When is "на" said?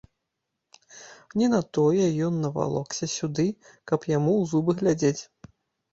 1.55-1.59